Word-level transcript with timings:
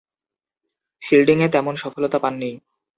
ফিল্ডিংয়ে 1.01 1.47
তেমন 1.49 1.73
সফলতা 1.75 2.17
পাননি। 2.19 2.49